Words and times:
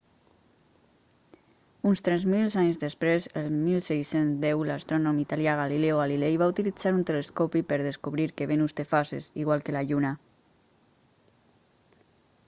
uns 1.89 1.99
tres 2.07 2.23
mil 2.33 2.47
anys 2.61 2.79
després 2.83 3.27
el 3.41 3.49
1610 3.57 4.63
l'astrònom 4.71 5.19
italià 5.25 5.53
galileo 5.61 5.99
galilei 6.01 6.39
va 6.45 6.49
utilizar 6.55 6.95
un 7.01 7.05
telescopi 7.11 7.63
per 7.75 7.79
descobrir 7.89 8.27
que 8.39 8.49
venus 8.55 8.75
té 8.81 8.87
fases 8.97 9.31
igual 9.45 9.65
que 9.69 9.77
la 9.79 9.87
lluna 9.93 10.15